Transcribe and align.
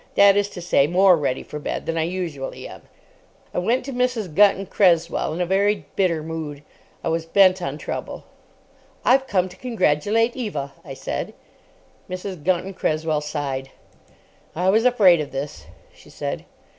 That 0.15 0.35
is 0.35 0.49
to 0.49 0.61
say, 0.61 0.87
more 0.87 1.15
ready 1.15 1.43
for 1.43 1.59
bed 1.59 1.85
than 1.85 1.95
I 1.95 2.01
usually 2.05 2.67
am. 2.67 2.81
I 3.53 3.59
went 3.59 3.85
to 3.85 3.93
Mrs. 3.93 4.33
Gunton 4.33 4.65
Cresswell 4.65 5.31
in 5.31 5.41
a 5.41 5.45
very 5.45 5.85
bitter 5.95 6.23
mood. 6.23 6.63
I 7.03 7.09
was 7.09 7.27
bent 7.27 7.61
on 7.61 7.77
trouble. 7.77 8.23
"I've 9.05 9.27
come 9.27 9.47
to 9.47 9.55
congratulate 9.57 10.35
Eva," 10.35 10.73
I 10.83 10.95
said. 10.95 11.35
Mrs. 12.09 12.43
Gunton 12.43 12.73
Cresswell 12.73 13.21
sighed. 13.21 13.69
"I 14.55 14.71
was 14.71 14.85
afraid 14.85 15.21
of 15.21 15.31
this," 15.31 15.67
she 15.93 16.09
said. 16.09 16.45